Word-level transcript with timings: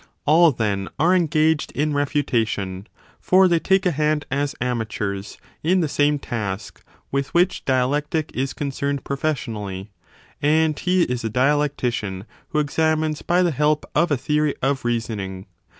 All, 0.25 0.51
then, 0.51 0.89
are 0.97 1.13
engaged 1.13 1.71
in 1.73 1.93
refutation; 1.93 2.87
for 3.19 3.47
they 3.47 3.59
take 3.59 3.85
a 3.85 3.91
hand 3.91 4.25
as 4.31 4.55
amateurs 4.59 5.37
in 5.61 5.73
35 5.77 5.81
the 5.81 5.87
same 5.89 6.17
task 6.17 6.83
with 7.11 7.31
which 7.35 7.63
dialectic 7.65 8.31
is 8.33 8.53
concerned 8.53 9.03
profession 9.03 9.53
ally; 9.55 9.89
and 10.41 10.79
he 10.79 11.03
is 11.03 11.23
a 11.23 11.29
dialectician 11.29 12.25
who 12.49 12.57
examines 12.57 13.21
by 13.21 13.43
the 13.43 13.51
help 13.51 13.85
of 13.93 14.09
a 14.09 14.17
theory 14.17 14.55
of 14.59 14.85
reasoning. 14.85 15.45